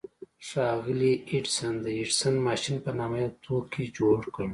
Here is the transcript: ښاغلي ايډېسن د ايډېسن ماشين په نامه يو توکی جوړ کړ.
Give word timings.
ښاغلي 0.47 1.13
ايډېسن 1.31 1.73
د 1.83 1.85
ايډېسن 1.97 2.33
ماشين 2.47 2.75
په 2.85 2.91
نامه 2.99 3.15
يو 3.23 3.31
توکی 3.43 3.85
جوړ 3.97 4.19
کړ. 4.35 4.47